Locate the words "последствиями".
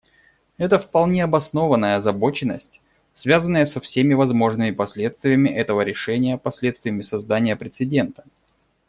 4.71-5.47, 6.39-7.03